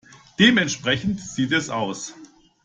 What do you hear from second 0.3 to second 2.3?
Dementsprechend sieht es aus.